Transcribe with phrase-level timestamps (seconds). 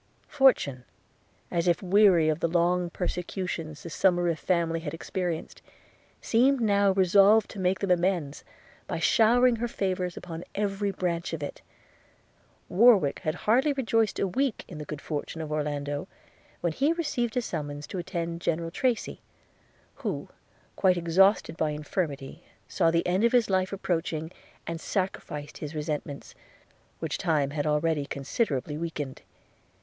[0.29, 0.83] Fortune,
[1.51, 5.61] as if weary of the long persecutions the Somerive family had experienced,
[6.21, 8.43] seemed now resolved to make them amends
[8.87, 11.61] by showering her favours upon every branch of it.
[12.67, 16.07] Warwick had hardly rejoiced a week in the good fortune of Orlando,
[16.61, 19.21] when he received a summons to attend General Tracy;
[19.97, 20.29] who,
[20.75, 24.31] quite exhausted by infirmity, saw the end of his life approaching,
[24.65, 26.33] and sacrificed his resentment,
[26.97, 29.21] which time had already considerably weakened.